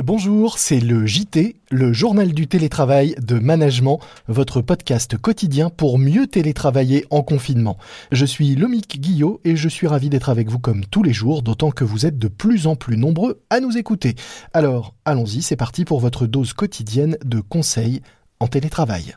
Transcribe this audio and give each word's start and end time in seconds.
Bonjour, 0.00 0.58
c'est 0.58 0.78
le 0.78 1.06
JT, 1.06 1.56
le 1.72 1.92
journal 1.92 2.32
du 2.32 2.46
télétravail 2.46 3.16
de 3.20 3.40
management, 3.40 3.98
votre 4.28 4.60
podcast 4.60 5.18
quotidien 5.18 5.70
pour 5.70 5.98
mieux 5.98 6.28
télétravailler 6.28 7.04
en 7.10 7.22
confinement. 7.22 7.76
Je 8.12 8.24
suis 8.24 8.54
Lomique 8.54 9.00
Guillot 9.00 9.40
et 9.44 9.56
je 9.56 9.68
suis 9.68 9.88
ravi 9.88 10.08
d'être 10.08 10.28
avec 10.28 10.48
vous 10.50 10.60
comme 10.60 10.84
tous 10.84 11.02
les 11.02 11.12
jours, 11.12 11.42
d'autant 11.42 11.72
que 11.72 11.82
vous 11.82 12.06
êtes 12.06 12.16
de 12.16 12.28
plus 12.28 12.68
en 12.68 12.76
plus 12.76 12.96
nombreux 12.96 13.42
à 13.50 13.58
nous 13.58 13.76
écouter. 13.76 14.14
Alors, 14.52 14.94
allons-y, 15.04 15.42
c'est 15.42 15.56
parti 15.56 15.84
pour 15.84 15.98
votre 15.98 16.28
dose 16.28 16.52
quotidienne 16.52 17.16
de 17.24 17.40
conseils 17.40 18.00
en 18.38 18.46
télétravail. 18.46 19.16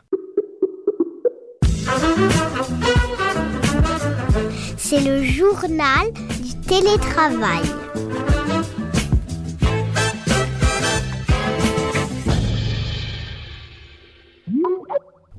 C'est 4.76 5.00
le 5.00 5.22
journal 5.22 6.12
du 6.42 6.54
télétravail. 6.66 7.62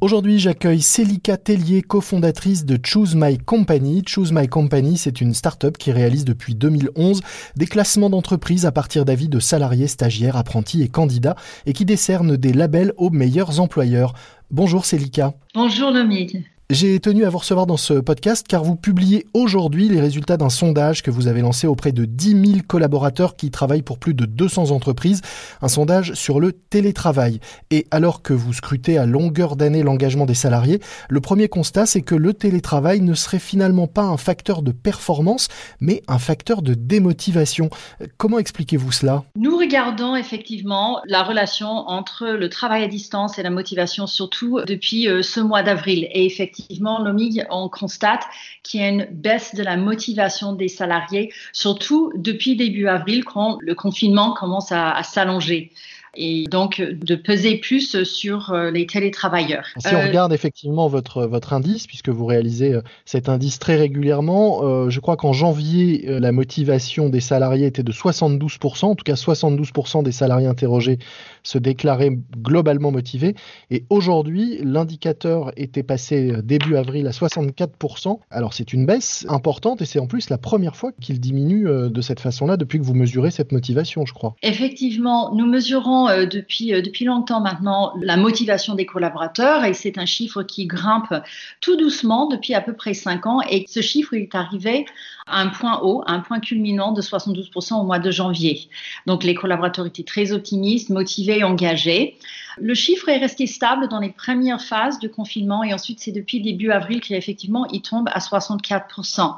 Aujourd'hui, 0.04 0.38
j'accueille 0.38 0.82
Célika 0.82 1.38
Tellier, 1.38 1.82
cofondatrice 1.82 2.66
de 2.66 2.78
Choose 2.84 3.16
My 3.16 3.38
Company. 3.38 4.04
Choose 4.06 4.34
My 4.34 4.50
Company, 4.50 4.98
c'est 4.98 5.22
une 5.22 5.34
start-up 5.34 5.78
qui 5.78 5.94
réalise 5.94 6.26
depuis 6.26 6.56
2011 6.56 7.22
des 7.56 7.66
classements 7.68 8.10
d'entreprises 8.10 8.66
à 8.66 8.74
partir 8.74 9.06
d'avis 9.06 9.30
de 9.30 9.40
salariés, 9.40 9.88
stagiaires, 9.88 10.36
apprentis 10.36 10.84
et 10.84 10.90
candidats 10.90 11.38
et 11.66 11.72
qui 11.72 11.86
décerne 11.86 12.36
des 12.36 12.52
labels 12.52 12.92
aux 12.98 13.12
meilleurs 13.12 13.62
employeurs. 13.62 14.14
Bonjour 14.52 14.84
Célika. 14.84 15.36
Bonjour 15.56 15.94
Dominique. 15.94 16.36
J'ai 16.74 17.00
tenu 17.00 17.24
à 17.24 17.30
vous 17.30 17.38
recevoir 17.38 17.68
dans 17.68 17.78
ce 17.78 17.94
podcast 17.94 18.48
car 18.50 18.64
vous 18.64 18.76
publiez 18.76 19.28
aujourd'hui 19.36 19.90
les 19.90 20.02
résultats 20.02 20.38
d'un 20.38 20.50
sondage 20.50 21.04
que 21.04 21.12
vous 21.12 21.28
avez 21.28 21.42
lancé 21.42 21.68
auprès 21.68 21.92
de 21.92 22.06
10 22.06 22.30
000 22.32 22.60
collaborateurs 22.68 23.36
qui 23.36 23.52
travaillent 23.52 23.84
pour 23.84 24.00
plus 24.00 24.16
de 24.16 24.26
200 24.26 24.72
entreprises, 24.72 25.22
un 25.62 25.68
sondage 25.68 26.14
sur 26.14 26.40
le 26.40 26.52
télétravail. 26.52 27.40
Et 27.70 27.86
alors 27.92 28.24
que 28.24 28.34
vous 28.34 28.54
scrutez 28.54 28.98
à 28.98 29.06
longueur 29.06 29.56
d'année 29.56 29.84
l'engagement 29.84 30.26
des 30.26 30.34
salariés, 30.34 30.80
le 31.10 31.22
premier 31.22 31.48
constat 31.48 31.86
c'est 31.86 32.02
que 32.02 32.16
le 32.16 32.34
télétravail 32.34 33.02
ne 33.02 33.14
serait 33.14 33.38
finalement 33.38 33.86
pas 33.86 34.06
un 34.06 34.18
facteur 34.18 34.64
de 34.64 34.72
performance, 34.72 35.50
mais 35.80 36.02
un 36.08 36.18
facteur 36.18 36.64
de 36.64 36.74
démotivation. 36.74 37.70
Comment 38.18 38.40
expliquez-vous 38.40 38.92
cela? 38.92 39.26
Nous 39.36 39.56
regardons 39.60 40.16
effectivement 40.16 41.02
la 41.06 41.22
relation 41.22 41.68
entre 41.68 42.30
le 42.30 42.50
travail 42.50 42.84
à 42.84 42.88
distance 42.88 43.38
et 43.38 43.44
la 43.44 43.52
motivation, 43.52 44.08
surtout 44.08 44.60
depuis 44.66 45.08
euh, 45.08 45.22
ce 45.22 45.40
mois 45.40 45.62
d'avril. 45.62 46.08
Et 46.14 46.26
effectivement, 46.26 46.63
effectivement, 46.64 47.00
Lomig, 47.00 47.46
on 47.50 47.70
constate 47.70 48.24
qu'il 48.64 48.82
y 48.82 48.84
a 48.84 48.90
une 48.90 49.06
baisse 49.12 49.56
de 49.56 49.64
la 49.64 49.78
motivation 49.78 50.54
des 50.54 50.68
salariés, 50.68 51.34
surtout 51.52 52.12
depuis 52.16 52.56
début 52.56 52.88
avril, 52.88 53.24
quand 53.26 53.58
le 53.60 53.76
confinement 53.76 54.34
commence 54.34 54.72
à 54.72 55.02
s'allonger 55.04 55.72
et 56.16 56.46
donc 56.46 56.82
de 56.82 57.16
peser 57.16 57.58
plus 57.58 58.04
sur 58.04 58.52
euh, 58.52 58.72
les 58.72 58.86
télétravailleurs. 58.86 59.66
Si 59.78 59.94
on 59.94 59.98
euh, 59.98 60.08
regarde 60.08 60.34
effectivement 60.34 60.88
votre, 60.88 61.26
votre 61.26 61.54
indice, 61.54 61.88
puisque 61.88 62.10
vous 62.10 62.26
réalisez 62.26 62.74
euh, 62.74 62.82
cet 63.06 63.30
indice 63.30 63.60
très 63.60 63.76
régulièrement, 63.76 64.90
je 64.90 65.00
crois 65.00 65.18
qu'en 65.18 65.34
janvier, 65.34 66.06
la 66.08 66.32
motivation 66.32 67.10
des 67.10 67.20
salariés 67.20 67.66
était 67.66 67.84
de 67.84 67.92
72%, 67.92 68.86
en 68.86 68.96
tout 68.96 69.04
cas 69.04 69.14
72% 69.14 70.04
des 70.04 70.12
salariés 70.12 70.48
interrogés 70.48 71.00
se 71.44 71.58
déclaraient 71.58 72.18
globalement 72.38 72.92
motivés, 72.92 73.36
et 73.72 73.86
aujourd'hui, 73.90 74.60
l'indicateur 74.64 75.52
était 75.58 75.84
passé 75.84 76.34
début 76.44 76.76
avril 76.76 77.08
à 77.08 77.12
64%. 77.12 78.20
Alors 78.30 78.54
c'est 78.54 78.74
une 78.74 78.86
baisse 78.86 79.26
importante, 79.30 79.82
et 79.82 79.86
c'est 79.86 80.00
en 80.00 80.08
plus 80.08 80.30
la 80.30 80.38
première 80.38 80.76
fois 80.76 80.92
qu'il 81.00 81.20
diminue 81.20 81.66
de 81.66 82.02
cette 82.02 82.20
façon-là 82.20 82.58
depuis 82.58 82.80
que 82.80 82.84
vous 82.84 82.96
mesurez 82.96 83.32
cette 83.32 83.52
motivation, 83.52 84.06
je 84.06 84.14
crois. 84.14 84.36
Effectivement, 84.42 85.34
nous 85.36 85.46
mesurons 85.46 86.03
euh, 86.08 86.26
depuis, 86.26 86.74
euh, 86.74 86.82
depuis 86.82 87.06
longtemps 87.06 87.42
maintenant 87.42 87.94
la 88.00 88.18
motivation 88.18 88.76
des 88.76 88.86
collaborateurs 88.86 89.66
et 89.66 89.74
c'est 89.74 89.98
un 89.98 90.06
chiffre 90.06 90.44
qui 90.44 90.66
grimpe 90.66 91.14
tout 91.62 91.76
doucement 91.76 92.28
depuis 92.28 92.54
à 92.54 92.62
peu 92.62 92.74
près 92.74 92.94
5 92.94 93.26
ans 93.26 93.42
et 93.50 93.66
ce 93.68 93.82
chiffre 93.82 94.14
est 94.14 94.36
arrivé 94.36 94.86
à 95.26 95.40
un 95.40 95.48
point 95.48 95.80
haut, 95.82 96.04
un 96.06 96.20
point 96.20 96.40
culminant 96.40 96.92
de 96.92 97.02
72% 97.02 97.80
au 97.80 97.84
mois 97.84 98.00
de 98.00 98.12
janvier. 98.12 98.68
Donc 99.06 99.24
les 99.24 99.36
collaborateurs 99.36 99.86
étaient 99.86 100.04
très 100.04 100.32
optimistes, 100.34 100.90
motivés, 100.90 101.44
engagés. 101.44 102.18
Le 102.58 102.74
chiffre 102.74 103.10
est 103.10 103.18
resté 103.18 103.48
stable 103.48 103.88
dans 103.88 104.00
les 104.00 104.12
premières 104.12 104.62
phases 104.62 105.00
du 105.00 105.10
confinement 105.10 105.64
et 105.64 105.74
ensuite 105.74 106.00
c'est 106.00 106.12
depuis 106.12 106.42
début 106.42 106.72
avril 106.72 107.02
qu'effectivement 107.02 107.66
il 107.68 107.82
tombe 107.82 108.10
à 108.14 108.20
64%. 108.20 109.36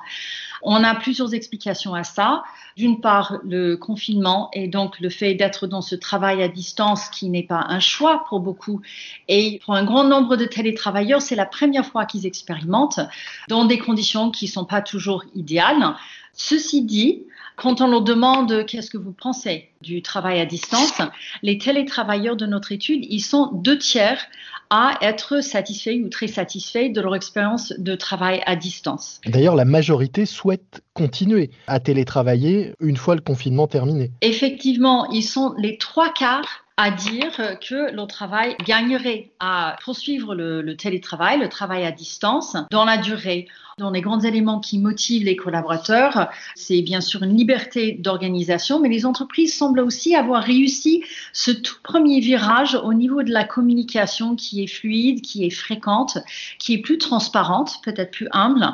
On 0.62 0.84
a 0.84 0.96
plusieurs 0.96 1.34
explications 1.34 1.94
à 1.94 2.04
ça. 2.04 2.44
D'une 2.78 3.00
part, 3.00 3.40
le 3.44 3.76
confinement 3.76 4.50
et 4.54 4.68
donc 4.68 5.00
le 5.00 5.10
fait 5.10 5.34
d'être 5.34 5.68
dans 5.68 5.82
ce 5.82 5.96
travail 5.96 6.44
à 6.44 6.48
distance 6.48 7.10
qui 7.10 7.30
n'est 7.30 7.44
pas 7.44 7.66
un 7.70 7.80
choix 7.80 8.26
pour 8.28 8.40
beaucoup. 8.40 8.82
Et 9.28 9.60
pour 9.64 9.76
un 9.76 9.84
grand 9.84 10.04
nombre 10.04 10.36
de 10.36 10.46
télétravailleurs, 10.46 11.22
c'est 11.22 11.36
la 11.36 11.46
première 11.46 11.86
fois 11.86 12.06
qu'ils 12.06 12.26
expérimentent 12.26 13.00
dans 13.48 13.66
des 13.66 13.78
conditions 13.78 14.32
qui 14.32 14.46
ne 14.46 14.52
sont 14.52 14.66
pas 14.66 14.82
toujours 14.82 15.24
idéales. 15.36 15.96
Ceci 16.34 16.82
dit, 16.82 17.24
quand 17.56 17.82
on 17.82 17.88
leur 17.88 18.02
demande 18.02 18.66
qu'est-ce 18.66 18.90
que 18.90 18.98
vous 18.98 19.14
pensez 19.14 19.70
du 19.82 20.02
travail 20.02 20.40
à 20.40 20.46
distance, 20.46 21.02
les 21.42 21.58
télétravailleurs 21.58 22.36
de 22.36 22.46
notre 22.46 22.72
étude, 22.72 23.06
ils 23.10 23.22
sont 23.22 23.52
deux 23.54 23.78
tiers 23.78 24.26
à 24.70 24.98
être 25.02 25.42
satisfaits 25.42 26.02
ou 26.04 26.10
très 26.10 26.28
satisfaits 26.28 26.90
de 26.92 27.02
leur 27.02 27.16
expérience 27.16 27.74
de 27.78 27.96
travail 27.96 28.42
à 28.46 28.56
distance. 28.56 29.22
D'ailleurs, 29.26 29.56
la 29.56 29.66
majorité 29.66 30.26
souhaite 30.26 30.82
continuer 30.94 31.52
à 31.68 31.80
télétravailler 31.80 32.74
une 32.80 32.98
fois 32.98 33.16
le 33.16 33.22
confinement 33.22 33.68
terminé. 33.68 34.12
Effectivement, 34.22 35.10
ils 35.12 35.24
sont 35.24 35.54
les 35.58 35.78
trois 35.78 36.12
quarts 36.12 36.66
à 36.78 36.92
dire 36.92 37.58
que 37.62 37.94
le 37.94 38.06
travail 38.06 38.56
gagnerait 38.66 39.32
à 39.40 39.78
poursuivre 39.84 40.36
le, 40.36 40.76
télétravail, 40.76 41.40
le 41.40 41.48
travail 41.48 41.86
à 41.86 41.92
distance 41.92 42.58
dans 42.70 42.84
la 42.86 42.98
durée. 42.98 43.48
Dans 43.78 43.92
les 43.92 44.00
grands 44.00 44.22
éléments 44.22 44.62
qui 44.62 44.80
motivent 44.80 45.26
les 45.26 45.36
collaborateurs, 45.36 46.30
c'est 46.56 46.82
bien 46.82 47.02
sûr 47.02 47.24
une 47.24 47.36
liberté 47.36 47.92
d'organisation, 47.92 48.80
mais 48.80 48.88
les 48.88 49.06
entreprises 49.06 49.54
semblent 49.54 49.82
aussi 49.82 50.16
avoir 50.16 50.42
réussi 50.42 51.04
ce 51.34 51.52
tout 51.52 51.76
premier 51.84 52.22
virage 52.22 52.76
au 52.82 52.94
niveau 52.94 53.22
de 53.22 53.34
la 53.34 53.44
communication 53.44 54.38
qui 54.38 54.64
est 54.64 54.68
fluide, 54.68 55.20
qui 55.20 55.44
est 55.44 55.50
fréquente, 55.50 56.20
qui 56.58 56.76
est 56.76 56.78
plus 56.78 56.98
transparente, 56.98 57.82
peut-être 57.84 58.12
plus 58.12 58.30
humble, 58.32 58.66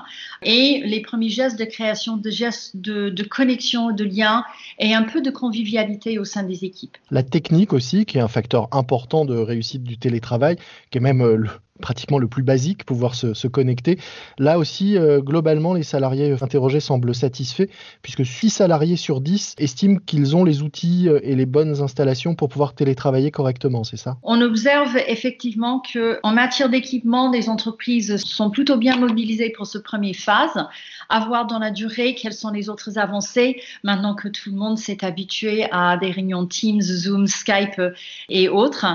et 0.44 0.84
les 0.86 1.02
premiers 1.02 1.30
gestes 1.30 1.58
de 1.58 1.66
création, 1.66 2.16
de 2.16 2.30
gestes 2.30 2.78
de, 2.78 3.10
de 3.10 3.24
connexion, 3.24 3.90
de 3.90 4.04
lien 4.04 4.44
et 4.78 4.94
un 4.94 5.02
peu 5.02 5.24
de 5.24 5.32
convivialité 5.32 6.20
au 6.20 6.26
sein 6.26 6.44
des 6.44 6.64
équipes. 6.64 6.96
La 7.10 7.24
technique 7.24 7.74
aussi 7.74 8.06
qui 8.06 8.20
est 8.20 8.22
un 8.22 8.28
facteur 8.28 8.68
important 8.72 9.26
de 9.26 9.36
réussite 9.36 9.82
du 9.82 9.98
télétravail, 9.98 10.58
qui 10.92 11.00
est 11.00 11.02
même 11.02 11.22
euh, 11.22 11.48
pratiquement 11.82 12.18
le 12.18 12.28
plus 12.28 12.44
basique, 12.44 12.86
pouvoir 12.86 13.16
se, 13.16 13.48
connecter. 13.48 14.00
Là 14.38 14.58
aussi, 14.58 14.98
euh, 14.98 15.20
globalement, 15.20 15.74
les 15.74 15.84
salariés 15.84 16.36
interrogés 16.42 16.80
semblent 16.80 17.14
satisfaits, 17.14 17.68
puisque 18.02 18.26
6 18.26 18.50
salariés 18.50 18.96
sur 18.96 19.20
10 19.20 19.56
estiment 19.58 19.98
qu'ils 20.06 20.36
ont 20.36 20.46
les 20.46 20.62
outils 20.62 21.10
euh, 21.10 21.20
et 21.24 21.36
les 21.36 21.46
bonnes 21.46 21.82
installations 21.82 22.36
pour 22.36 22.48
pouvoir 22.50 22.74
télétravailler 22.74 23.32
correctement, 23.32 23.84
c'est 23.84 23.98
ça? 23.98 24.18
On 24.24 24.40
observe 24.42 24.98
effectivement 25.08 25.82
qu'en 25.92 26.34
matière 26.34 26.70
d'équipement, 26.70 27.30
des 27.30 27.50
entreprises 27.50 28.18
sont 28.24 28.52
plutôt 28.52 28.78
bien 28.78 28.98
mobilisées 28.98 29.50
pour 29.50 29.66
ce 29.68 29.78
premier 29.78 30.14
phase. 30.14 30.66
À 31.10 31.26
voir 31.26 31.48
dans 31.48 31.60
la 31.60 31.72
durée 31.72 32.16
quelles 32.16 32.34
sont 32.34 32.52
les 32.52 32.70
autres 32.70 32.98
avancées, 32.98 33.62
maintenant 33.84 34.16
que 34.16 34.30
tout 34.30 34.52
le 34.52 34.56
monde 34.56 34.78
s'est 34.78 35.04
habitué 35.04 35.66
à 35.72 35.98
des 35.98 36.12
réunions 36.12 36.46
Teams, 36.46 36.82
Zoom, 36.82 37.28
Skype 37.28 37.82
et 38.30 38.48
autres 38.48 38.86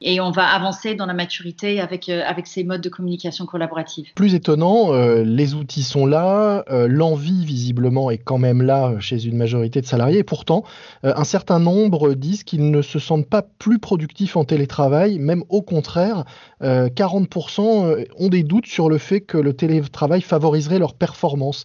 et 0.00 0.20
on 0.20 0.30
va 0.30 0.46
avancer 0.46 0.94
dans 0.94 1.06
la 1.06 1.14
maturité 1.14 1.80
avec, 1.80 2.08
euh, 2.08 2.22
ces 2.44 2.64
modes 2.64 2.80
de 2.80 2.88
communication 2.88 3.46
collaborative. 3.46 4.06
Plus 4.14 4.34
étonnant, 4.34 4.92
euh, 4.92 5.24
les 5.24 5.54
outils 5.54 5.82
sont 5.82 6.06
là, 6.06 6.64
euh, 6.70 6.86
l'envie 6.86 7.44
visiblement 7.44 8.10
est 8.10 8.18
quand 8.18 8.38
même 8.38 8.62
là 8.62 8.94
chez 9.00 9.24
une 9.24 9.36
majorité 9.36 9.80
de 9.80 9.86
salariés, 9.86 10.18
et 10.18 10.24
pourtant 10.24 10.64
un 11.02 11.24
certain 11.24 11.58
nombre 11.58 12.14
disent 12.14 12.44
qu'ils 12.44 12.70
ne 12.70 12.82
se 12.82 12.98
sentent 12.98 13.28
pas 13.28 13.42
plus 13.42 13.78
productifs 13.78 14.36
en 14.36 14.44
télétravail, 14.44 15.18
même 15.18 15.44
au 15.48 15.62
contraire, 15.62 16.24
40% 16.62 18.06
ont 18.18 18.28
des 18.28 18.42
doutes 18.42 18.66
sur 18.66 18.88
le 18.88 18.98
fait 18.98 19.20
que 19.20 19.38
le 19.38 19.52
télétravail 19.52 20.20
favoriserait 20.20 20.78
leur 20.78 20.94
performance. 20.94 21.64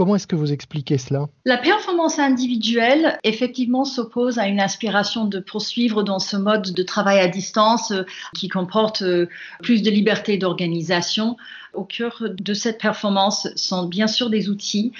Comment 0.00 0.16
est-ce 0.16 0.26
que 0.26 0.34
vous 0.34 0.50
expliquez 0.50 0.96
cela? 0.96 1.28
La 1.44 1.58
performance 1.58 2.18
individuelle, 2.18 3.18
effectivement, 3.22 3.84
s'oppose 3.84 4.38
à 4.38 4.46
une 4.46 4.58
aspiration 4.58 5.26
de 5.26 5.40
poursuivre 5.40 6.02
dans 6.02 6.18
ce 6.18 6.38
mode 6.38 6.72
de 6.72 6.82
travail 6.82 7.18
à 7.18 7.28
distance 7.28 7.90
euh, 7.90 8.04
qui 8.34 8.48
comporte 8.48 9.02
euh, 9.02 9.28
plus 9.62 9.82
de 9.82 9.90
liberté 9.90 10.38
d'organisation. 10.38 11.36
Au 11.74 11.84
cœur 11.84 12.22
de 12.30 12.54
cette 12.54 12.80
performance 12.80 13.46
sont 13.56 13.88
bien 13.88 14.06
sûr 14.06 14.30
des 14.30 14.48
outils, 14.48 14.92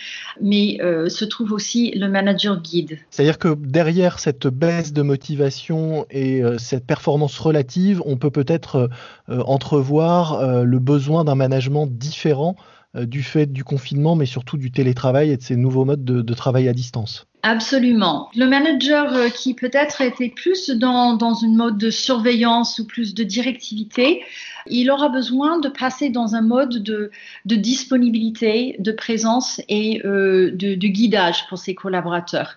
mais 0.43 0.77
euh, 0.83 1.09
se 1.09 1.25
trouve 1.25 1.53
aussi 1.53 1.93
le 1.93 2.07
manager 2.11 2.61
guide. 2.61 2.99
C'est-à-dire 3.09 3.39
que 3.39 3.55
derrière 3.55 4.19
cette 4.19 4.49
baisse 4.49 4.93
de 4.93 5.01
motivation 5.01 6.05
et 6.11 6.43
cette 6.59 6.87
performance 6.87 7.39
relative, 7.39 8.03
on 8.05 8.19
peut 8.19 8.31
peut-être 8.31 8.91
entrevoir 9.29 10.63
le 10.63 10.79
besoin 10.79 11.25
d'un 11.25 11.35
management 11.35 11.87
différent 11.87 12.55
du 12.95 13.23
fait 13.23 13.53
du 13.53 13.65
confinement, 13.65 14.17
mais 14.17 14.27
surtout 14.27 14.57
du 14.57 14.71
télétravail 14.71 15.31
et 15.31 15.37
de 15.37 15.43
ces 15.43 15.57
nouveaux 15.57 15.85
modes 15.85 16.05
de 16.05 16.35
travail 16.35 16.69
à 16.69 16.73
distance. 16.73 17.27
Absolument. 17.43 18.29
Le 18.37 18.47
manager 18.47 19.15
euh, 19.15 19.29
qui 19.31 19.55
peut-être 19.55 20.03
était 20.03 20.29
plus 20.29 20.71
dans, 20.71 21.15
dans 21.15 21.35
une 21.35 21.57
mode 21.57 21.79
de 21.79 21.91
surveillance 21.91 22.79
ou 22.79 22.87
plus 22.87 23.15
de 23.15 23.25
directivité, 23.25 24.23
il 24.67 24.91
aura 24.91 25.09
besoin 25.09 25.59
de 25.59 25.69
passer 25.69 26.11
dans 26.11 26.35
un 26.35 26.43
mode 26.43 26.83
de, 26.83 27.11
de 27.47 27.57
disponibilité, 27.57 28.77
de 28.79 28.93
présence 28.93 29.61
et 29.69 30.05
euh, 30.05 30.51
de 30.53 30.87
guidage 30.87 31.47
pour 31.49 31.59
ses 31.59 31.75
collaborateurs 31.75 32.57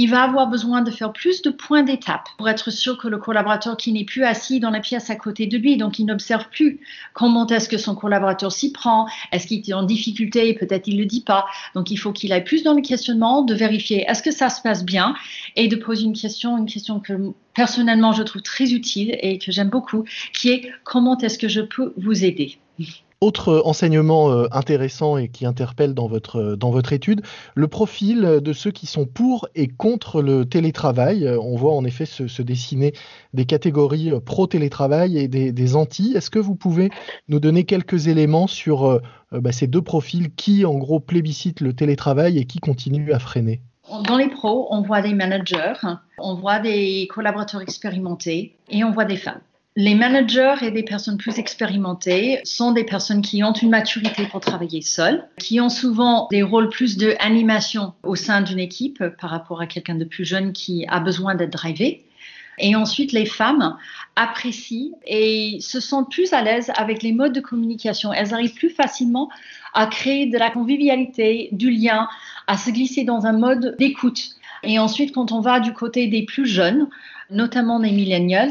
il 0.00 0.08
va 0.08 0.22
avoir 0.22 0.46
besoin 0.46 0.80
de 0.80 0.90
faire 0.90 1.12
plus 1.12 1.42
de 1.42 1.50
points 1.50 1.82
d'étape 1.82 2.26
pour 2.38 2.48
être 2.48 2.70
sûr 2.70 2.96
que 2.96 3.06
le 3.06 3.18
collaborateur 3.18 3.76
qui 3.76 3.92
n'est 3.92 4.06
plus 4.06 4.24
assis 4.24 4.58
dans 4.58 4.70
la 4.70 4.80
pièce 4.80 5.10
à 5.10 5.14
côté 5.14 5.46
de 5.46 5.58
lui, 5.58 5.76
donc 5.76 5.98
il 5.98 6.06
n'observe 6.06 6.48
plus 6.50 6.80
comment 7.12 7.46
est-ce 7.48 7.68
que 7.68 7.76
son 7.76 7.94
collaborateur 7.94 8.50
s'y 8.50 8.72
prend, 8.72 9.06
est-ce 9.30 9.46
qu'il 9.46 9.60
est 9.68 9.74
en 9.74 9.82
difficulté 9.82 10.48
et 10.48 10.54
peut-être 10.54 10.88
il 10.88 10.96
ne 10.96 11.02
le 11.02 11.06
dit 11.06 11.20
pas. 11.20 11.44
Donc 11.74 11.90
il 11.90 11.98
faut 11.98 12.12
qu'il 12.12 12.32
aille 12.32 12.44
plus 12.44 12.62
dans 12.62 12.72
le 12.72 12.80
questionnement, 12.80 13.42
de 13.42 13.52
vérifier 13.52 14.06
est-ce 14.08 14.22
que 14.22 14.30
ça 14.30 14.48
se 14.48 14.62
passe 14.62 14.86
bien 14.86 15.14
et 15.54 15.68
de 15.68 15.76
poser 15.76 16.04
une 16.04 16.16
question, 16.16 16.56
une 16.56 16.64
question 16.64 16.98
que 16.98 17.12
personnellement 17.52 18.14
je 18.14 18.22
trouve 18.22 18.40
très 18.40 18.72
utile 18.72 19.18
et 19.20 19.36
que 19.36 19.52
j'aime 19.52 19.68
beaucoup, 19.68 20.04
qui 20.32 20.48
est 20.48 20.72
comment 20.82 21.18
est-ce 21.18 21.38
que 21.38 21.48
je 21.48 21.60
peux 21.60 21.92
vous 21.98 22.24
aider? 22.24 22.56
Autre 23.22 23.60
enseignement 23.66 24.30
euh, 24.30 24.46
intéressant 24.50 25.18
et 25.18 25.28
qui 25.28 25.44
interpelle 25.44 25.92
dans 25.92 26.06
votre, 26.06 26.36
euh, 26.36 26.56
dans 26.56 26.70
votre 26.70 26.94
étude, 26.94 27.20
le 27.54 27.68
profil 27.68 28.40
de 28.42 28.52
ceux 28.54 28.70
qui 28.70 28.86
sont 28.86 29.04
pour 29.04 29.46
et 29.54 29.68
contre 29.68 30.22
le 30.22 30.46
télétravail. 30.46 31.26
Euh, 31.26 31.38
on 31.38 31.54
voit 31.54 31.74
en 31.74 31.84
effet 31.84 32.06
se, 32.06 32.40
dessiner 32.40 32.94
des 33.34 33.44
catégories 33.44 34.10
pro-télétravail 34.24 35.18
et 35.18 35.28
des, 35.28 35.76
anti. 35.76 36.14
Est-ce 36.16 36.30
que 36.30 36.38
vous 36.38 36.54
pouvez 36.54 36.88
nous 37.28 37.40
donner 37.40 37.64
quelques 37.64 38.06
éléments 38.06 38.46
sur 38.46 38.98
bah, 39.30 39.52
ces 39.52 39.66
deux 39.66 39.82
profils 39.82 40.34
qui, 40.34 40.64
en 40.64 40.78
gros, 40.78 40.98
plébiscitent 40.98 41.60
le 41.60 41.74
télétravail 41.74 42.38
et 42.38 42.46
qui 42.46 42.58
continuent 42.58 43.12
à 43.12 43.18
freiner? 43.18 43.60
Dans 44.06 44.16
les 44.16 44.28
pros, 44.28 44.68
on 44.70 44.80
voit 44.80 45.02
des 45.02 45.12
managers, 45.12 45.74
on 46.18 46.36
voit 46.36 46.58
des 46.58 47.06
collaborateurs 47.12 47.60
expérimentés 47.60 48.56
et 48.70 48.82
on 48.82 48.92
voit 48.92 49.04
des 49.04 49.18
femmes. 49.18 49.42
Les 49.76 49.94
managers 49.94 50.56
et 50.62 50.72
des 50.72 50.82
personnes 50.82 51.16
plus 51.16 51.38
expérimentées 51.38 52.40
sont 52.42 52.72
des 52.72 52.82
personnes 52.82 53.22
qui 53.22 53.44
ont 53.44 53.52
une 53.52 53.70
maturité 53.70 54.26
pour 54.26 54.40
travailler 54.40 54.82
seules, 54.82 55.24
qui 55.38 55.60
ont 55.60 55.68
souvent 55.68 56.26
des 56.32 56.42
rôles 56.42 56.70
plus 56.70 56.96
de 56.96 57.14
animation 57.20 57.92
au 58.02 58.16
sein 58.16 58.40
d'une 58.40 58.58
équipe 58.58 59.04
par 59.20 59.30
rapport 59.30 59.60
à 59.60 59.68
quelqu'un 59.68 59.94
de 59.94 60.04
plus 60.04 60.24
jeune 60.24 60.52
qui 60.52 60.84
a 60.88 60.98
besoin 60.98 61.36
d'être 61.36 61.52
drivé. 61.52 62.04
Et 62.58 62.74
ensuite, 62.74 63.12
les 63.12 63.26
femmes 63.26 63.76
apprécient 64.16 64.90
et 65.06 65.58
se 65.60 65.78
sentent 65.78 66.10
plus 66.10 66.32
à 66.32 66.42
l'aise 66.42 66.72
avec 66.76 67.04
les 67.04 67.12
modes 67.12 67.32
de 67.32 67.40
communication. 67.40 68.12
Elles 68.12 68.34
arrivent 68.34 68.54
plus 68.54 68.70
facilement 68.70 69.30
à 69.72 69.86
créer 69.86 70.26
de 70.26 70.36
la 70.36 70.50
convivialité, 70.50 71.48
du 71.52 71.70
lien, 71.70 72.08
à 72.48 72.56
se 72.56 72.70
glisser 72.70 73.04
dans 73.04 73.24
un 73.24 73.32
mode 73.32 73.76
d'écoute. 73.78 74.30
Et 74.64 74.80
ensuite, 74.80 75.14
quand 75.14 75.30
on 75.30 75.40
va 75.40 75.60
du 75.60 75.72
côté 75.72 76.08
des 76.08 76.24
plus 76.24 76.44
jeunes, 76.44 76.88
notamment 77.30 77.78
des 77.78 77.92
millennials, 77.92 78.50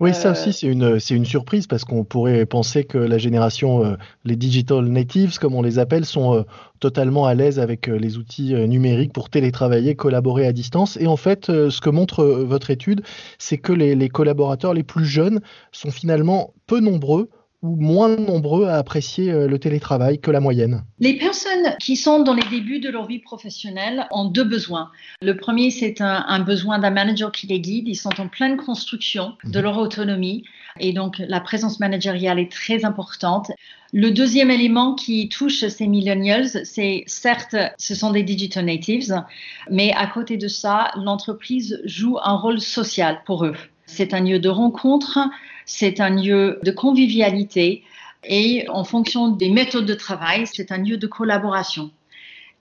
oui, 0.00 0.14
ça 0.14 0.30
aussi, 0.30 0.54
c'est 0.54 0.66
une, 0.66 1.24
surprise 1.26 1.66
parce 1.66 1.84
qu'on 1.84 2.04
pourrait 2.04 2.46
penser 2.46 2.84
que 2.84 2.96
la 2.96 3.18
génération, 3.18 3.84
euh, 3.84 3.96
les 4.24 4.34
digital 4.34 4.86
natives, 4.86 5.38
comme 5.38 5.54
on 5.54 5.60
les 5.60 5.78
appelle, 5.78 6.06
sont 6.06 6.34
euh, 6.34 6.42
totalement 6.80 7.26
à 7.26 7.34
l'aise 7.34 7.58
avec 7.58 7.86
euh, 7.86 7.96
les 7.98 8.16
outils 8.16 8.54
numériques 8.54 9.12
pour 9.12 9.28
télétravailler, 9.28 9.96
collaborer 9.96 10.46
à 10.46 10.52
distance. 10.54 10.96
Et 10.96 11.06
en 11.06 11.18
fait, 11.18 11.46
ce 11.46 11.80
que 11.82 11.90
montre 11.90 12.24
votre 12.24 12.70
étude, 12.70 13.02
c'est 13.38 13.58
que 13.58 13.74
les, 13.74 13.94
les 13.94 14.08
collaborateurs 14.08 14.72
les 14.72 14.84
plus 14.84 15.04
jeunes 15.04 15.40
sont 15.70 15.90
finalement 15.90 16.54
peu 16.66 16.80
nombreux 16.80 17.28
ou 17.62 17.76
moins 17.76 18.16
nombreux 18.16 18.66
à 18.66 18.76
apprécier 18.76 19.30
euh, 19.30 19.46
le 19.46 19.58
télétravail 19.58 20.18
que 20.18 20.30
la 20.30 20.40
moyenne 20.40 20.82
Les 20.98 21.18
personnes 21.18 21.76
qui 21.78 21.96
sont 21.96 22.22
dans 22.22 22.32
les 22.32 22.48
débuts 22.50 22.80
de 22.80 22.88
leur 22.88 23.06
vie 23.06 23.18
professionnelle 23.18 24.06
ont 24.10 24.24
deux 24.24 24.44
besoins. 24.44 24.90
Le 25.20 25.36
premier, 25.36 25.70
c'est 25.70 26.00
un, 26.00 26.40
besoin 26.40 26.78
d'un 26.78 26.90
manager 26.90 27.30
qui 27.32 27.46
les 27.46 27.60
guide. 27.60 27.86
Ils 27.86 27.96
sont 27.96 28.18
en 28.18 28.28
pleine 28.28 28.56
construction 28.56 29.34
de 29.44 29.58
mhm. 29.58 29.64
leur 29.64 29.78
autonomie 29.78 30.44
et 30.78 30.92
donc 30.92 31.18
la 31.18 31.40
présence 31.40 31.80
managériale 31.80 32.38
est 32.38 32.50
très 32.50 32.84
importante. 32.84 33.50
Le 33.92 34.10
deuxième 34.10 34.50
élément 34.50 34.94
qui 34.94 35.28
touche 35.28 35.66
ces 35.66 35.86
millennials, 35.86 36.48
c'est 36.64 37.02
certes, 37.06 37.56
ce 37.76 37.94
sont 37.94 38.10
des 38.10 38.22
digital 38.22 38.64
natives, 38.64 39.22
mais 39.70 39.92
à 39.92 40.06
côté 40.06 40.36
de 40.36 40.48
ça, 40.48 40.92
l'entreprise 40.96 41.80
joue 41.84 42.16
un 42.22 42.36
rôle 42.36 42.60
social 42.60 43.20
pour 43.26 43.44
eux. 43.44 43.56
C'est 43.86 44.14
un 44.14 44.20
lieu 44.20 44.38
de 44.38 44.48
rencontre, 44.48 45.18
c'est 45.66 46.00
un 46.00 46.10
lieu 46.10 46.58
de 46.62 46.70
convivialité 46.70 47.82
et 48.24 48.66
en 48.68 48.84
fonction 48.84 49.28
des 49.28 49.48
méthodes 49.48 49.86
de 49.86 49.94
travail, 49.94 50.46
c'est 50.46 50.72
un 50.72 50.78
lieu 50.78 50.96
de 50.96 51.06
collaboration 51.06 51.90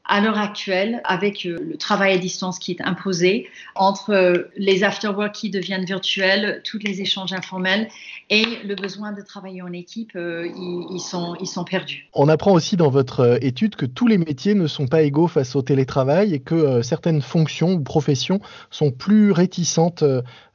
à 0.10 0.22
l'heure 0.22 0.40
actuelle, 0.40 1.02
avec 1.06 1.46
euh, 1.46 1.60
le 1.62 1.78
travail 1.78 2.14
à 2.14 2.18
distance 2.18 2.58
qui 2.58 2.72
est 2.72 2.82
imposé, 2.82 3.48
entre 3.76 4.10
euh, 4.10 4.50
les 4.58 4.84
afterwork 4.84 5.34
qui 5.34 5.52
deviennent 5.52 5.86
virtuels, 5.86 6.62
tous 6.66 6.80
les 6.80 7.00
échanges 7.00 7.32
informels 7.32 7.88
et 8.32 8.44
le 8.66 8.74
besoin 8.74 9.12
de 9.12 9.22
travailler 9.22 9.62
en 9.62 9.72
équipe, 9.72 10.14
euh, 10.16 10.48
ils, 10.48 11.00
sont, 11.00 11.36
ils 11.40 11.48
sont 11.48 11.64
perdus. 11.64 12.10
On 12.14 12.28
apprend 12.28 12.54
aussi 12.54 12.76
dans 12.76 12.90
votre 12.90 13.38
étude 13.44 13.76
que 13.76 13.86
tous 13.86 14.08
les 14.08 14.18
métiers 14.18 14.56
ne 14.56 14.66
sont 14.66 14.88
pas 14.88 15.04
égaux 15.04 15.28
face 15.28 15.56
au 15.56 15.62
télétravail 15.62 16.34
et 16.34 16.40
que 16.40 16.82
certaines 16.82 17.22
fonctions 17.22 17.74
ou 17.74 17.82
professions 17.82 18.40
sont 18.72 18.92
plus 18.92 19.32
réticentes 19.32 20.04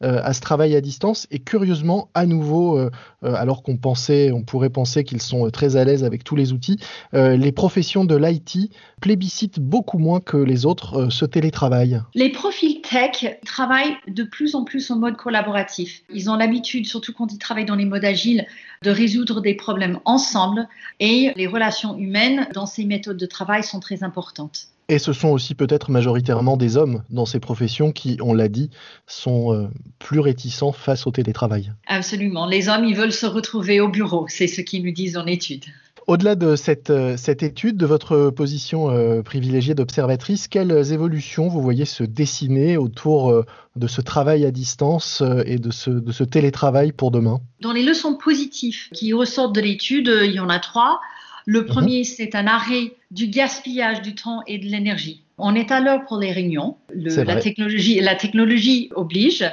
à 0.00 0.32
ce 0.32 0.40
travail 0.40 0.74
à 0.76 0.80
distance. 0.80 1.26
Et 1.30 1.38
curieusement, 1.38 2.10
à 2.14 2.26
nouveau, 2.26 2.78
alors 3.22 3.62
qu'on 3.62 3.76
pensait, 3.76 4.30
on 4.32 4.42
pourrait 4.42 4.70
penser 4.70 5.02
qu'ils 5.04 5.22
sont 5.22 5.50
très 5.50 5.76
à 5.76 5.84
l'aise 5.84 6.04
avec 6.04 6.22
tous 6.24 6.36
les 6.36 6.52
outils, 6.52 6.78
les 7.12 7.52
professions 7.52 8.04
de 8.04 8.16
l'IT 8.16 8.70
plébiscitent 9.00 9.43
beaucoup 9.58 9.98
moins 9.98 10.20
que 10.20 10.36
les 10.36 10.66
autres 10.66 10.94
euh, 10.94 11.10
ce 11.10 11.24
télétravail 11.24 12.00
Les 12.14 12.30
profils 12.30 12.80
tech 12.80 13.38
travaillent 13.44 13.96
de 14.08 14.24
plus 14.24 14.54
en 14.54 14.64
plus 14.64 14.90
en 14.90 14.98
mode 14.98 15.16
collaboratif. 15.16 16.02
Ils 16.12 16.30
ont 16.30 16.36
l'habitude, 16.36 16.86
surtout 16.86 17.12
quand 17.12 17.32
ils 17.32 17.38
travaillent 17.38 17.64
dans 17.64 17.74
les 17.74 17.84
modes 17.84 18.04
agiles, 18.04 18.46
de 18.82 18.90
résoudre 18.90 19.40
des 19.40 19.54
problèmes 19.54 19.98
ensemble 20.04 20.68
et 21.00 21.32
les 21.36 21.46
relations 21.46 21.96
humaines 21.96 22.46
dans 22.52 22.66
ces 22.66 22.84
méthodes 22.84 23.16
de 23.16 23.26
travail 23.26 23.62
sont 23.64 23.80
très 23.80 24.02
importantes. 24.02 24.68
Et 24.88 24.98
ce 24.98 25.14
sont 25.14 25.28
aussi 25.28 25.54
peut-être 25.54 25.90
majoritairement 25.90 26.58
des 26.58 26.76
hommes 26.76 27.02
dans 27.08 27.24
ces 27.24 27.40
professions 27.40 27.90
qui, 27.90 28.18
on 28.20 28.34
l'a 28.34 28.48
dit, 28.48 28.68
sont 29.06 29.54
euh, 29.54 29.68
plus 29.98 30.20
réticents 30.20 30.72
face 30.72 31.06
au 31.06 31.10
télétravail. 31.10 31.72
Absolument. 31.86 32.46
Les 32.46 32.68
hommes, 32.68 32.84
ils 32.84 32.94
veulent 32.94 33.12
se 33.12 33.24
retrouver 33.24 33.80
au 33.80 33.88
bureau. 33.88 34.26
C'est 34.28 34.46
ce 34.46 34.60
qu'ils 34.60 34.84
nous 34.84 34.92
disent 34.92 35.16
en 35.16 35.26
études. 35.26 35.64
Au-delà 36.06 36.34
de 36.34 36.54
cette, 36.54 36.90
euh, 36.90 37.16
cette, 37.16 37.42
étude, 37.42 37.78
de 37.78 37.86
votre 37.86 38.28
position 38.28 38.90
euh, 38.90 39.22
privilégiée 39.22 39.74
d'observatrice, 39.74 40.48
quelles 40.48 40.92
évolutions 40.92 41.48
vous 41.48 41.62
voyez 41.62 41.86
se 41.86 42.04
dessiner 42.04 42.76
autour 42.76 43.30
euh, 43.30 43.46
de 43.76 43.86
ce 43.86 44.02
travail 44.02 44.44
à 44.44 44.50
distance 44.50 45.22
et 45.46 45.58
de 45.58 45.70
ce, 45.70 45.90
de 45.90 46.12
ce 46.12 46.22
télétravail 46.22 46.92
pour 46.92 47.10
demain? 47.10 47.40
Dans 47.60 47.72
les 47.72 47.82
leçons 47.82 48.16
positives 48.16 48.90
qui 48.90 49.14
ressortent 49.14 49.54
de 49.54 49.62
l'étude, 49.62 50.12
il 50.24 50.32
y 50.32 50.40
en 50.40 50.50
a 50.50 50.58
trois. 50.58 51.00
Le 51.46 51.62
mhm. 51.62 51.66
premier, 51.66 52.04
c'est 52.04 52.34
un 52.34 52.46
arrêt 52.46 52.92
du 53.10 53.28
gaspillage 53.28 54.02
du 54.02 54.14
temps 54.14 54.42
et 54.46 54.58
de 54.58 54.66
l'énergie. 54.66 55.22
On 55.38 55.54
est 55.54 55.70
à 55.72 55.80
l'heure 55.80 56.04
pour 56.06 56.18
les 56.18 56.32
réunions. 56.32 56.76
la, 56.94 57.36
technologie, 57.36 58.00
la 58.00 58.14
technologie 58.14 58.90
oblige 58.94 59.44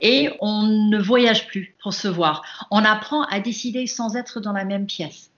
et 0.00 0.30
on 0.40 0.62
ne 0.62 0.98
voyage 0.98 1.46
plus 1.46 1.76
pour 1.82 1.94
se 1.94 2.08
voir. 2.08 2.66
On 2.70 2.84
apprend 2.84 3.22
à 3.24 3.40
décider 3.40 3.86
sans 3.86 4.16
être 4.16 4.40
dans 4.40 4.52
la 4.52 4.64
même 4.64 4.86
pièce. 4.86 5.31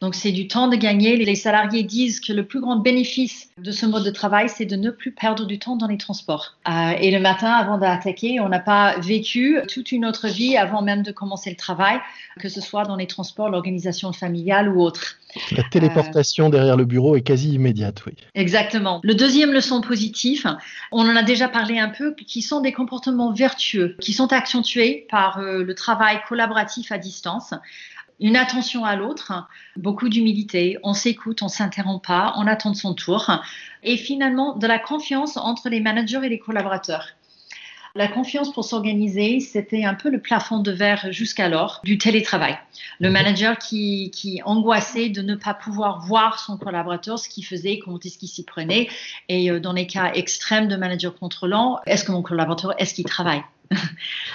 Donc 0.00 0.14
c'est 0.14 0.32
du 0.32 0.48
temps 0.48 0.68
de 0.68 0.76
gagner. 0.76 1.16
Les 1.16 1.34
salariés 1.34 1.82
disent 1.82 2.20
que 2.20 2.32
le 2.32 2.44
plus 2.44 2.60
grand 2.60 2.76
bénéfice 2.76 3.50
de 3.58 3.70
ce 3.70 3.86
mode 3.86 4.04
de 4.04 4.10
travail, 4.10 4.48
c'est 4.48 4.64
de 4.64 4.76
ne 4.76 4.90
plus 4.90 5.12
perdre 5.12 5.46
du 5.46 5.58
temps 5.58 5.76
dans 5.76 5.86
les 5.86 5.98
transports. 5.98 6.56
Euh, 6.68 6.92
et 7.00 7.10
le 7.10 7.20
matin, 7.20 7.50
avant 7.50 7.78
d'attaquer, 7.78 8.40
on 8.40 8.48
n'a 8.48 8.60
pas 8.60 8.98
vécu 8.98 9.58
toute 9.68 9.92
une 9.92 10.04
autre 10.04 10.28
vie 10.28 10.56
avant 10.56 10.82
même 10.82 11.02
de 11.02 11.12
commencer 11.12 11.50
le 11.50 11.56
travail, 11.56 11.98
que 12.38 12.48
ce 12.48 12.60
soit 12.60 12.84
dans 12.84 12.96
les 12.96 13.06
transports, 13.06 13.50
l'organisation 13.50 14.12
familiale 14.12 14.68
ou 14.68 14.80
autre. 14.82 15.18
La 15.52 15.62
téléportation 15.62 16.48
derrière 16.48 16.76
le 16.76 16.84
bureau 16.84 17.16
est 17.16 17.22
quasi 17.22 17.52
immédiate, 17.52 18.02
oui. 18.06 18.14
Exactement. 18.34 19.00
Le 19.02 19.14
deuxième 19.14 19.52
leçon 19.52 19.80
positive, 19.80 20.56
on 20.90 21.08
en 21.08 21.16
a 21.16 21.22
déjà 21.22 21.48
parlé 21.48 21.78
un 21.78 21.90
peu, 21.90 22.14
qui 22.14 22.42
sont 22.42 22.60
des 22.60 22.72
comportements 22.72 23.32
vertueux, 23.32 23.96
qui 24.00 24.12
sont 24.12 24.32
accentués 24.32 25.06
par 25.10 25.38
euh, 25.38 25.62
le 25.62 25.74
travail 25.74 26.20
collaboratif 26.28 26.92
à 26.92 26.98
distance 26.98 27.54
une 28.20 28.36
attention 28.36 28.84
à 28.84 28.96
l'autre, 28.96 29.32
beaucoup 29.76 30.08
d'humilité, 30.08 30.78
on 30.82 30.92
s'écoute, 30.92 31.42
on 31.42 31.48
s'interrompt 31.48 32.04
pas, 32.04 32.34
on 32.36 32.46
attend 32.46 32.74
son 32.74 32.94
tour, 32.94 33.30
et 33.82 33.96
finalement 33.96 34.56
de 34.56 34.66
la 34.66 34.78
confiance 34.78 35.36
entre 35.36 35.68
les 35.68 35.80
managers 35.80 36.20
et 36.24 36.28
les 36.28 36.38
collaborateurs. 36.38 37.08
La 37.94 38.08
confiance 38.08 38.52
pour 38.52 38.64
s'organiser, 38.64 39.40
c'était 39.40 39.84
un 39.84 39.94
peu 39.94 40.10
le 40.10 40.20
plafond 40.20 40.60
de 40.60 40.70
verre 40.70 41.08
jusqu'alors 41.10 41.80
du 41.84 41.98
télétravail. 41.98 42.58
Le 43.00 43.08
mhm. 43.08 43.12
manager 43.14 43.58
qui, 43.58 44.10
qui 44.10 44.40
angoissait 44.44 45.08
de 45.08 45.22
ne 45.22 45.34
pas 45.34 45.54
pouvoir 45.54 46.06
voir 46.06 46.38
son 46.38 46.56
collaborateur, 46.56 47.18
ce 47.18 47.28
qu'il 47.28 47.44
faisait, 47.44 47.78
comment 47.78 47.98
est-ce 47.98 48.18
qu'il 48.18 48.28
s'y 48.28 48.44
prenait. 48.44 48.88
Et 49.28 49.50
euh, 49.50 49.60
dans 49.60 49.72
les 49.72 49.86
cas 49.86 50.12
extrêmes 50.12 50.68
de 50.68 50.76
manager 50.76 51.14
contrôlant, 51.14 51.80
est-ce 51.86 52.04
que 52.04 52.12
mon 52.12 52.22
collaborateur, 52.22 52.74
est-ce 52.78 52.94
qu'il 52.94 53.04
travaille? 53.04 53.42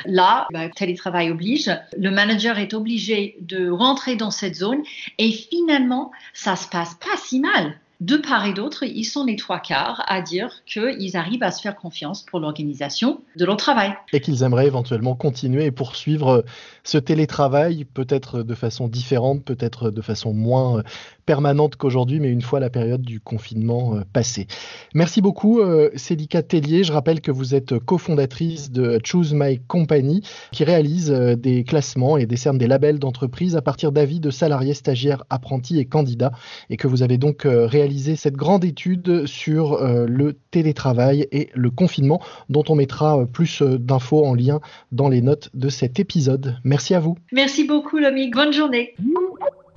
Là, 0.06 0.48
bah, 0.52 0.70
télétravail 0.70 1.32
oblige, 1.32 1.72
le 1.98 2.12
manager 2.12 2.60
est 2.60 2.74
obligé 2.74 3.38
de 3.42 3.70
rentrer 3.70 4.16
dans 4.16 4.32
cette 4.32 4.56
zone 4.56 4.84
et 5.18 5.32
finalement, 5.32 6.12
ça 6.34 6.56
se 6.56 6.68
passe 6.68 6.96
pas 6.96 7.18
si 7.18 7.40
mal 7.40 7.80
de 8.04 8.18
part 8.18 8.46
et 8.46 8.54
d'autre, 8.54 8.84
ils 8.84 9.06
sont 9.06 9.24
les 9.24 9.38
trois 9.38 9.60
quarts 9.60 10.04
à 10.08 10.22
dire 10.22 10.52
qu'ils 10.66 11.16
arrivent 11.16 11.44
à 11.44 11.52
se 11.52 11.62
faire 11.62 11.78
confiance 11.78 12.22
pour 12.22 12.42
l'organisation 12.42 13.22
de 13.38 13.46
leur 13.46 13.56
travail. 13.56 13.94
Et 14.12 14.20
qu'ils 14.20 14.44
aimeraient 14.44 14.68
éventuellement 14.68 15.16
continuer 15.16 15.64
et 15.64 15.72
poursuivre 15.72 16.44
ce 16.84 16.98
télétravail, 16.98 17.86
peut-être 17.86 18.44
de 18.44 18.56
façon 18.56 18.90
différente, 18.90 19.46
peut-être 19.46 19.90
de 19.90 20.02
façon 20.02 20.34
moins 20.34 20.84
permanente 21.26 21.76
qu'aujourd'hui, 21.76 22.20
mais 22.20 22.30
une 22.30 22.42
fois 22.42 22.60
la 22.60 22.70
période 22.70 23.02
du 23.02 23.20
confinement 23.20 23.96
euh, 23.96 24.02
passée. 24.12 24.48
Merci 24.94 25.22
beaucoup, 25.22 25.60
euh, 25.60 25.90
Célica 25.96 26.44
Tellier. 26.44 26.84
Je 26.84 26.92
rappelle 26.92 27.22
que 27.22 27.32
vous 27.32 27.56
êtes 27.56 27.78
cofondatrice 27.80 28.72
de 28.72 29.00
Choose 29.04 29.34
My 29.34 29.60
Company, 29.68 30.22
qui 30.52 30.64
réalise 30.64 31.12
euh, 31.12 31.36
des 31.36 31.64
classements 31.64 32.18
et 32.18 32.26
décerne 32.26 32.58
des 32.58 32.68
labels 32.68 33.00
d'entreprise 33.00 33.56
à 33.56 33.62
partir 33.62 33.92
d'avis 33.92 34.20
de 34.20 34.30
salariés, 34.30 34.74
stagiaires, 34.74 35.24
apprentis 35.30 35.80
et 35.80 35.86
candidats, 35.86 36.32
et 36.70 36.78
que 36.78 36.88
vous 36.88 37.04
avez 37.04 37.18
donc 37.18 37.44
réalisé 37.46 38.16
cette 38.16 38.36
grande 38.36 38.66
étude 38.66 39.26
sur 39.26 39.80
le 39.84 40.34
télétravail 40.52 41.28
et 41.32 41.50
le 41.54 41.70
confinement, 41.70 42.22
dont 42.50 42.64
on 42.70 42.76
mettra 42.76 43.26
plus 43.26 43.62
d'infos 43.62 44.26
en 44.26 44.34
lien 44.34 44.60
dans 44.92 45.10
les 45.10 45.22
notes 45.22 45.50
de 45.54 45.70
cet 45.70 46.00
épisode. 46.00 46.58
Merci 46.64 46.94
à 46.96 47.00
vous. 47.00 47.18
Merci 47.32 47.66
beaucoup, 47.66 47.98
Lomique. 47.98 48.34
Bonne 48.34 48.54
journée. 48.54 48.96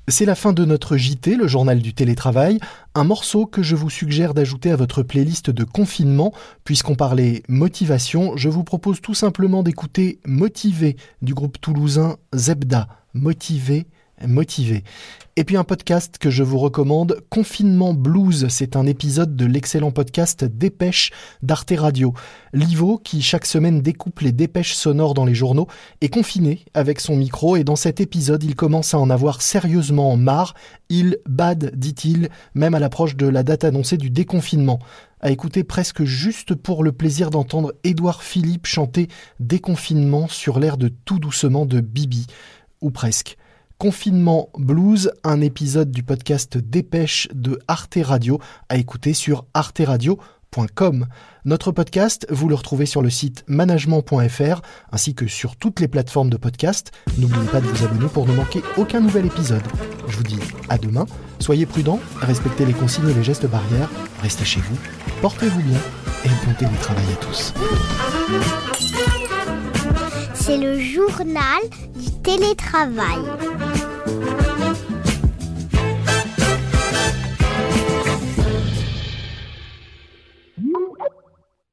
C'est 0.09 0.25
la 0.25 0.37
fin 0.37 0.53
de 0.53 0.65
notre 0.65 0.97
JT, 0.97 1.35
le 1.35 1.49
journal 1.49 1.81
du 1.81 1.93
télétravail, 1.93 2.61
un 2.95 3.03
morceau 3.03 3.45
que 3.45 3.65
je 3.65 3.75
vous 3.75 3.91
suggère 3.91 4.35
d'ajouter 4.35 4.71
à 4.71 4.77
votre 4.77 5.03
playlist 5.03 5.51
de 5.51 5.65
confinement. 5.65 6.33
Puisqu'on 6.63 6.95
parlait 6.95 7.43
motivation, 7.49 8.37
je 8.37 8.49
vous 8.49 8.63
propose 8.63 9.01
tout 9.01 9.15
simplement 9.15 9.65
d'écouter 9.65 10.21
Motivé 10.25 10.97
du 11.23 11.35
groupe 11.35 11.61
toulousain 11.61 12.19
Zebda. 12.33 12.87
Motivé 13.15 13.89
motivé. 14.27 14.85
Et 15.39 15.45
puis 15.45 15.59
un 15.59 15.65
podcast 15.65 16.17
que 16.17 16.31
je 16.31 16.43
vous 16.43 16.59
recommande, 16.59 17.19
Confinement 17.29 17.93
Blues, 17.93 18.47
c'est 18.49 18.75
un 18.75 18.87
épisode 18.87 19.37
de 19.37 19.45
l'excellent 19.45 19.91
podcast 19.91 20.45
Dépêche 20.45 21.11
d'Arte 21.43 21.75
Radio. 21.77 22.15
Livo, 22.55 22.97
qui 22.97 23.21
chaque 23.21 23.45
semaine 23.45 23.83
découpe 23.83 24.21
les 24.21 24.33
dépêches 24.33 24.73
sonores 24.73 25.13
dans 25.13 25.27
les 25.27 25.35
journaux, 25.35 25.67
est 26.01 26.09
confiné 26.09 26.65
avec 26.73 27.01
son 27.01 27.17
micro 27.17 27.57
et 27.57 27.65
dans 27.65 27.77
cet 27.77 28.01
épisode 28.01 28.45
il 28.45 28.55
commence 28.55 28.95
à 28.95 28.99
en 28.99 29.11
avoir 29.11 29.43
sérieusement 29.43 30.17
marre. 30.17 30.55
Il 30.89 31.19
bad, 31.27 31.73
dit-il, 31.77 32.31
même 32.55 32.75
à 32.75 32.79
l'approche 32.79 33.15
de 33.15 33.27
la 33.27 33.43
date 33.43 33.65
annoncée 33.65 33.99
du 33.99 34.09
déconfinement 34.09 34.79
à 35.21 35.31
écouter 35.31 35.65
presque 35.65 36.05
juste 36.05 36.55
pour 36.55 36.85
le 36.85 36.93
plaisir 36.93 37.31
d'entendre 37.31 37.75
Édouard 37.85 38.23
Philippe 38.23 38.67
chanter 38.67 39.09
Déconfinement 39.41 40.29
sur 40.29 40.61
l'air 40.61 40.77
de 40.77 40.89
Tout 40.89 41.19
doucement 41.19 41.67
de 41.67 41.81
Bibi, 41.81 42.27
ou 42.81 42.91
presque. 42.91 43.37
Confinement 43.79 44.49
Blues, 44.59 45.11
un 45.23 45.41
épisode 45.43 45.91
du 45.91 46.03
podcast 46.03 46.57
Dépêche 46.57 47.29
de 47.35 47.59
Arte 47.69 47.99
Radio 48.01 48.41
à 48.71 48.77
écouter 48.79 49.13
sur 49.13 49.45
arteradio.com. 49.53 51.07
Notre 51.45 51.73
podcast, 51.73 52.27
vous 52.31 52.49
le 52.49 52.55
retrouvez 52.55 52.87
sur 52.87 53.03
le 53.03 53.11
site 53.11 53.45
management.fr 53.49 54.63
ainsi 54.93 55.15
que 55.15 55.27
sur 55.27 55.57
toutes 55.57 55.81
les 55.81 55.89
plateformes 55.89 56.31
de 56.31 56.39
podcast. 56.39 56.91
N'oubliez 57.19 57.47
pas 57.49 57.61
de 57.61 57.67
vous 57.67 57.85
abonner 57.85 58.09
pour 58.09 58.27
ne 58.27 58.33
manquer 58.33 58.63
aucun 58.79 59.01
nouvel 59.01 59.27
épisode. 59.27 59.65
Je 60.09 60.17
vous 60.17 60.25
dis 60.25 60.41
à 60.71 60.79
demain. 60.79 61.05
Soyez 61.39 61.67
prudents, 61.67 62.01
respectez 62.21 62.65
les 62.65 62.73
consignes 62.73 63.11
et 63.11 63.15
les 63.15 63.25
gestes 63.25 63.47
barrières, 63.47 63.91
restez 64.23 64.47
chez 64.47 64.61
vous, 64.61 64.77
portez-vous 65.21 65.61
bien 65.61 65.81
et 66.25 66.29
bon 66.47 66.55
télétravail 66.59 67.05
à 67.13 67.17
tous. 67.17 67.53
C'est 70.35 70.57
le 70.57 70.81
journal 70.81 71.61
télétravail. 72.27 73.23